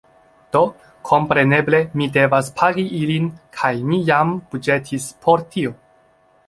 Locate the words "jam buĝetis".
4.11-5.11